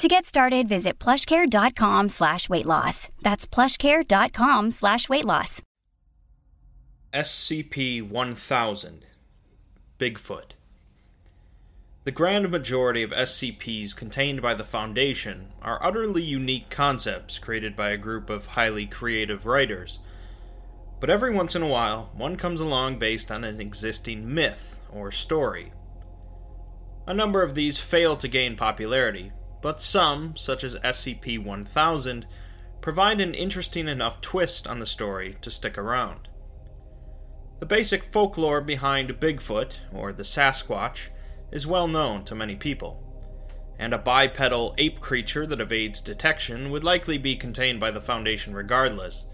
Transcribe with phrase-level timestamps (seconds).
[0.00, 3.10] To get started, visit plushcare.com slash weight loss.
[3.20, 5.60] That's plushcare.com slash weight loss.
[7.12, 9.00] SCP-1000
[9.98, 10.52] Bigfoot
[12.04, 17.90] The grand majority of SCPs contained by the Foundation are utterly unique concepts created by
[17.90, 19.98] a group of highly creative writers.
[20.98, 25.12] But every once in a while, one comes along based on an existing myth or
[25.12, 25.72] story.
[27.06, 29.32] A number of these fail to gain popularity,
[29.62, 32.26] but some, such as SCP 1000,
[32.80, 36.28] provide an interesting enough twist on the story to stick around.
[37.58, 41.08] The basic folklore behind Bigfoot, or the Sasquatch,
[41.52, 43.02] is well known to many people,
[43.78, 48.54] and a bipedal ape creature that evades detection would likely be contained by the Foundation
[48.54, 49.26] regardless,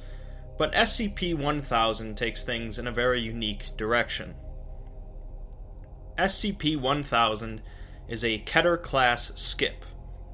[0.58, 4.34] but SCP 1000 takes things in a very unique direction.
[6.18, 7.62] SCP 1000
[8.08, 9.84] is a Keter class skip,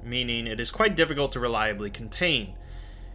[0.05, 2.55] meaning it is quite difficult to reliably contain,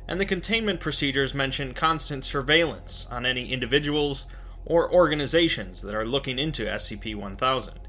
[0.06, 4.26] and the containment procedures mention constant surveillance on any individuals
[4.64, 7.80] or organizations that are looking into SCP 1000.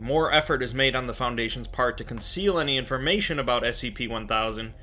[0.00, 4.74] More effort is made on the Foundation's part to conceal any information about SCP 1000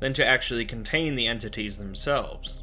[0.00, 2.62] than to actually contain the entities themselves.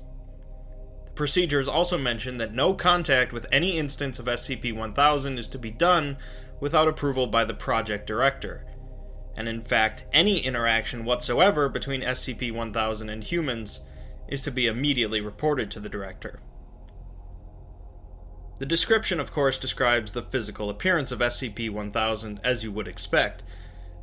[1.05, 5.57] The procedures also mention that no contact with any instance of SCP 1000 is to
[5.57, 6.17] be done
[6.59, 8.65] without approval by the project director,
[9.35, 13.81] and in fact, any interaction whatsoever between SCP 1000 and humans
[14.27, 16.39] is to be immediately reported to the director.
[18.59, 23.43] The description, of course, describes the physical appearance of SCP 1000 as you would expect,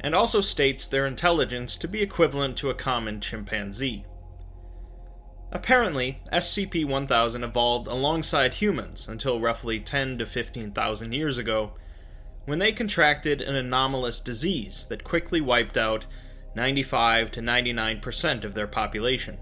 [0.00, 4.06] and also states their intelligence to be equivalent to a common chimpanzee.
[5.52, 11.72] Apparently, SCP 1000 evolved alongside humans until roughly 10 to 15,000 years ago
[12.46, 16.06] when they contracted an anomalous disease that quickly wiped out
[16.54, 19.38] 95 to 99% of their population.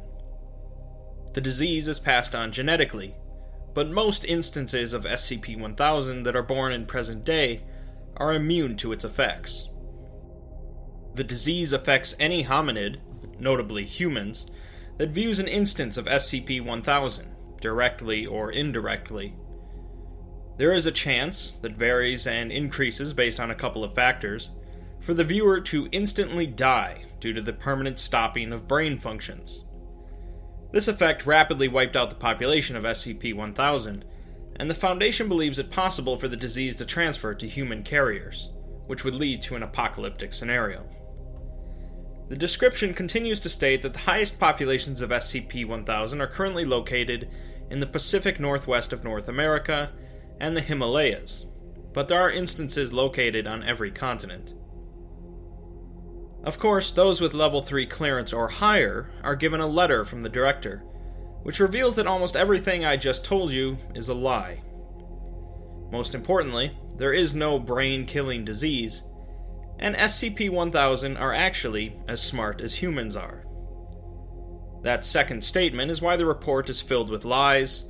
[1.35, 3.15] The disease is passed on genetically,
[3.73, 7.63] but most instances of SCP 1000 that are born in present day
[8.17, 9.69] are immune to its effects.
[11.15, 12.99] The disease affects any hominid,
[13.39, 14.47] notably humans,
[14.97, 17.29] that views an instance of SCP 1000,
[17.61, 19.35] directly or indirectly,
[20.57, 24.51] there is a chance, that varies and increases based on a couple of factors,
[25.01, 29.65] for the viewer to instantly die due to the permanent stopping of brain functions.
[30.73, 34.05] This effect rapidly wiped out the population of SCP 1000,
[34.57, 38.51] and the Foundation believes it possible for the disease to transfer to human carriers,
[38.87, 40.89] which would lead to an apocalyptic scenario.
[42.29, 47.29] The description continues to state that the highest populations of SCP 1000 are currently located
[47.71, 49.91] in the Pacific Northwest of North America
[50.45, 51.47] and the Himalayas,
[51.95, 54.53] but there are instances located on every continent.
[56.45, 60.29] Of course, those with level 3 clearance or higher are given a letter from the
[60.29, 60.85] director,
[61.45, 64.63] which reveals that almost everything I just told you is a lie.
[65.91, 69.03] Most importantly, there is no brain killing disease,
[69.79, 73.47] and SCP 1000 are actually as smart as humans are.
[74.83, 77.85] That second statement is why the report is filled with lies,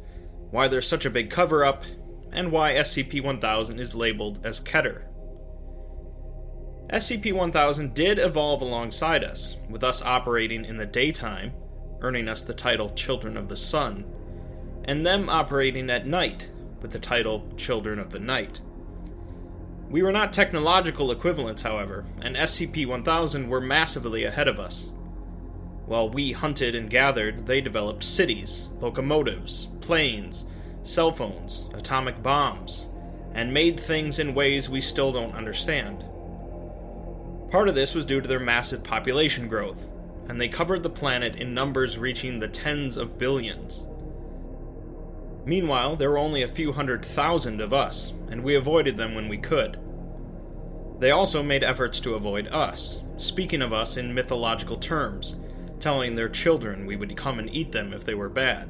[0.53, 1.83] why there's such a big cover up,
[2.35, 5.03] and why SCP 1000 is labeled as Keter.
[6.91, 11.53] SCP 1000 did evolve alongside us, with us operating in the daytime,
[12.03, 14.05] earning us the title Children of the Sun,
[14.85, 16.51] and them operating at night,
[16.83, 18.61] with the title Children of the Night.
[19.89, 24.91] We were not technological equivalents, however, and SCP 1000 were massively ahead of us.
[25.87, 30.45] While we hunted and gathered, they developed cities, locomotives, planes,
[30.85, 32.89] cell phones, atomic bombs,
[33.33, 36.05] and made things in ways we still don't understand.
[37.51, 39.87] Part of this was due to their massive population growth,
[40.29, 43.85] and they covered the planet in numbers reaching the tens of billions.
[45.47, 49.29] Meanwhile, there were only a few hundred thousand of us, and we avoided them when
[49.29, 49.79] we could.
[51.01, 55.37] They also made efforts to avoid us, speaking of us in mythological terms,
[55.81, 58.69] telling their children we would come and eat them if they were bad.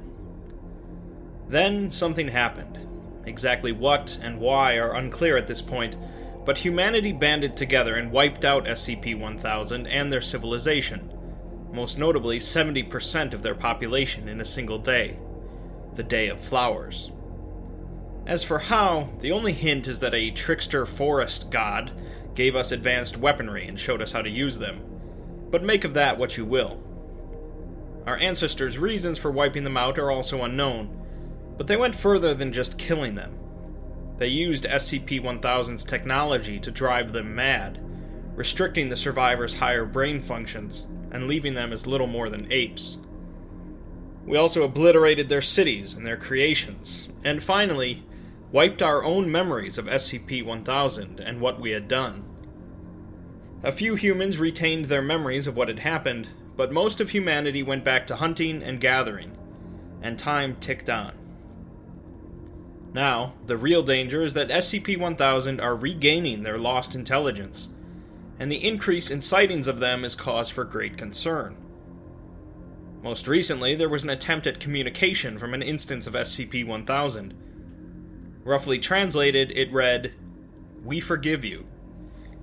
[1.48, 2.78] Then something happened.
[3.26, 5.96] Exactly what and why are unclear at this point,
[6.44, 11.10] but humanity banded together and wiped out SCP 1000 and their civilization,
[11.72, 15.16] most notably 70% of their population in a single day.
[15.94, 17.10] the Day of Flowers.
[18.26, 21.92] As for how, the only hint is that a trickster forest god
[22.34, 24.80] gave us advanced weaponry and showed us how to use them.
[25.50, 26.82] But make of that what you will.
[28.06, 31.03] Our ancestors' reasons for wiping them out are also unknown,
[31.56, 33.38] but they went further than just killing them.
[34.18, 37.80] They used SCP 1000's technology to drive them mad,
[38.34, 42.98] restricting the survivors' higher brain functions and leaving them as little more than apes.
[44.24, 48.04] We also obliterated their cities and their creations, and finally,
[48.50, 52.24] wiped our own memories of SCP 1000 and what we had done.
[53.62, 57.84] A few humans retained their memories of what had happened, but most of humanity went
[57.84, 59.36] back to hunting and gathering,
[60.02, 61.23] and time ticked on.
[62.94, 67.70] Now, the real danger is that SCP 1000 are regaining their lost intelligence,
[68.38, 71.56] and the increase in sightings of them is cause for great concern.
[73.02, 77.34] Most recently, there was an attempt at communication from an instance of SCP 1000.
[78.44, 80.14] Roughly translated, it read,
[80.84, 81.66] We forgive you.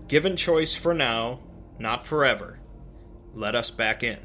[0.10, 1.40] Given choice for now,
[1.80, 2.60] not forever.
[3.34, 4.20] Let us back in.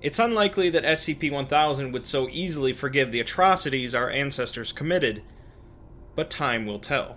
[0.00, 5.22] It's unlikely that SCP 1000 would so easily forgive the atrocities our ancestors committed,
[6.14, 7.16] but time will tell.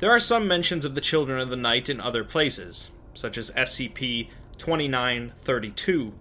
[0.00, 3.50] There are some mentions of the Children of the Night in other places, such as
[3.52, 4.28] SCP
[4.58, 6.14] 2932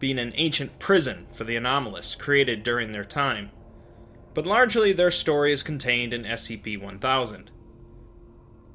[0.00, 3.50] being an ancient prison for the anomalous created during their time,
[4.34, 7.50] but largely their story is contained in SCP 1000.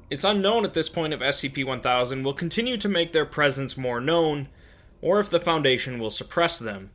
[0.08, 4.00] It's unknown at this point if SCP 1000 will continue to make their presence more
[4.00, 4.48] known,
[5.06, 6.90] or if the Foundation will suppress them.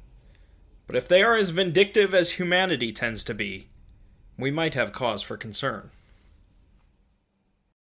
[0.85, 3.69] But if they are as vindictive as humanity tends to be,
[4.37, 5.91] we might have cause for concern.